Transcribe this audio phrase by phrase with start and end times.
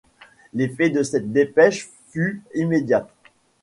[0.55, 3.07] L’effet de cette dépêche fut immédiat.